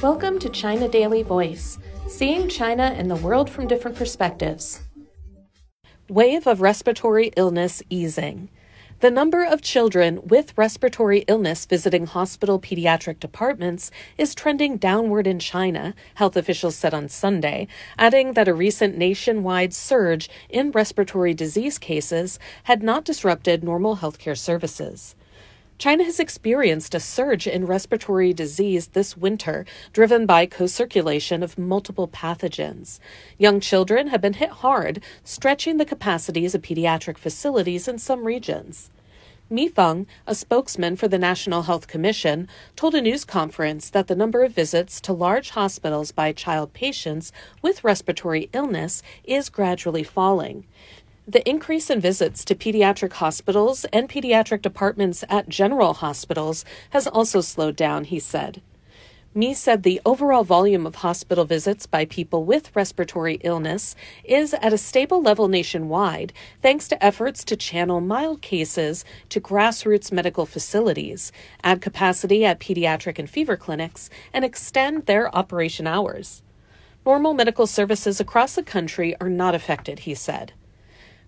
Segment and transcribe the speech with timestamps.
[0.00, 4.80] Welcome to China Daily Voice, seeing China and the world from different perspectives.
[6.08, 8.48] Wave of respiratory illness easing.
[9.00, 15.40] The number of children with respiratory illness visiting hospital pediatric departments is trending downward in
[15.40, 17.66] China, health officials said on Sunday,
[17.98, 24.38] adding that a recent nationwide surge in respiratory disease cases had not disrupted normal healthcare
[24.38, 25.16] services.
[25.78, 31.56] China has experienced a surge in respiratory disease this winter, driven by co circulation of
[31.56, 32.98] multiple pathogens.
[33.38, 38.90] Young children have been hit hard, stretching the capacities of pediatric facilities in some regions.
[39.48, 44.16] Mi Feng, a spokesman for the National Health Commission, told a news conference that the
[44.16, 47.32] number of visits to large hospitals by child patients
[47.62, 50.66] with respiratory illness is gradually falling.
[51.30, 57.42] The increase in visits to pediatric hospitals and pediatric departments at general hospitals has also
[57.42, 58.62] slowed down, he said.
[59.34, 64.72] Mi said the overall volume of hospital visits by people with respiratory illness is at
[64.72, 71.30] a stable level nationwide thanks to efforts to channel mild cases to grassroots medical facilities,
[71.62, 76.42] add capacity at pediatric and fever clinics, and extend their operation hours.
[77.04, 80.54] Normal medical services across the country are not affected, he said.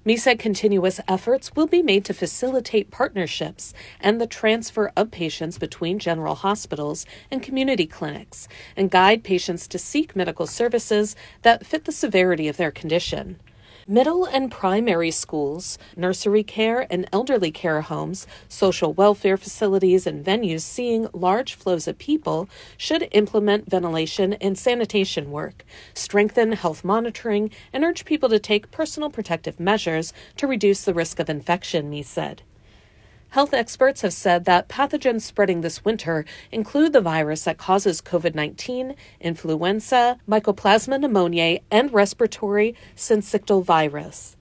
[0.02, 5.58] Mi said continuous efforts will be made to facilitate partnerships and the transfer of patients
[5.58, 8.48] between general hospitals and community clinics
[8.78, 13.38] and guide patients to seek medical services that fit the severity of their condition.
[13.90, 20.60] Middle and primary schools, nursery care and elderly care homes, social welfare facilities, and venues
[20.60, 27.82] seeing large flows of people should implement ventilation and sanitation work, strengthen health monitoring, and
[27.82, 32.42] urge people to take personal protective measures to reduce the risk of infection, Mi said.
[33.30, 38.34] Health experts have said that pathogens spreading this winter include the virus that causes COVID
[38.34, 44.36] 19, influenza, Mycoplasma pneumoniae, and respiratory syncytial virus.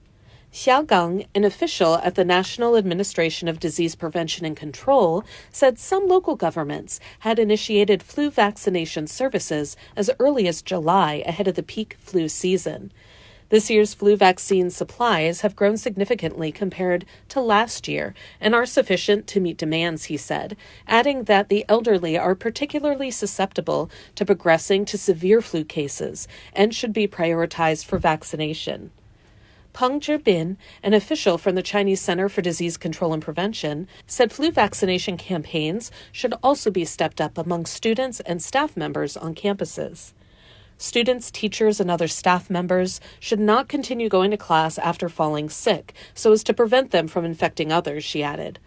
[0.52, 6.08] Xia Gang, an official at the National Administration of Disease Prevention and Control, said some
[6.08, 11.94] local governments had initiated flu vaccination services as early as July ahead of the peak
[12.00, 12.90] flu season.
[13.50, 19.26] This year's flu vaccine supplies have grown significantly compared to last year and are sufficient
[19.26, 20.56] to meet demands, he said,
[20.86, 26.92] adding that the elderly are particularly susceptible to progressing to severe flu cases and should
[26.92, 28.92] be prioritized for vaccination.
[29.72, 34.52] Peng Zhibin, an official from the Chinese Center for Disease Control and Prevention, said flu
[34.52, 40.12] vaccination campaigns should also be stepped up among students and staff members on campuses.
[40.82, 45.92] Students, teachers, and other staff members should not continue going to class after falling sick
[46.14, 48.58] so as to prevent them from infecting others, she added.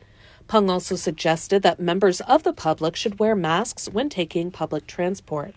[0.47, 5.55] Peng also suggested that members of the public should wear masks when taking public transport.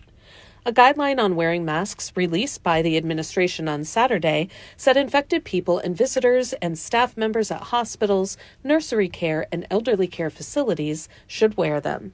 [0.65, 5.95] A guideline on wearing masks released by the administration on Saturday said infected people and
[5.95, 12.13] visitors and staff members at hospitals, nursery care, and elderly care facilities should wear them.